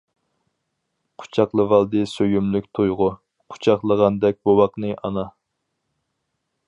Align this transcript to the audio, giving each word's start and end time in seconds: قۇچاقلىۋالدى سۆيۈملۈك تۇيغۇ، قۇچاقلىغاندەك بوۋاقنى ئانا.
قۇچاقلىۋالدى 1.23 2.01
سۆيۈملۈك 2.13 2.65
تۇيغۇ، 2.79 3.11
قۇچاقلىغاندەك 3.55 4.41
بوۋاقنى 4.51 4.99
ئانا. 5.03 5.27